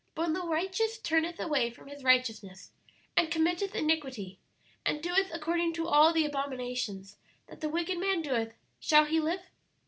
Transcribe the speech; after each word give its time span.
"'But 0.15 0.23
when 0.23 0.33
the 0.33 0.41
righteous 0.41 0.97
turneth 0.97 1.39
away 1.39 1.69
from 1.69 1.85
his 1.87 2.03
righteousness 2.03 2.71
and 3.15 3.29
committeth 3.29 3.75
iniquity, 3.75 4.39
and 4.83 4.99
doeth 4.99 5.29
according 5.31 5.73
to 5.73 5.85
all 5.87 6.11
the 6.11 6.25
abominations 6.25 7.17
that 7.45 7.61
the 7.61 7.69
wicked 7.69 7.99
man 7.99 8.23
doeth, 8.23 8.53
shall 8.79 9.05
he 9.05 9.19
live? 9.19 9.41